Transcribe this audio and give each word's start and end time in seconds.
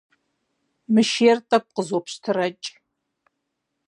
Мы 0.93 1.01
шейр 1.11 1.37
тӏэкӏу 1.47 1.71
къызопщтырэкӏ. 1.75 2.67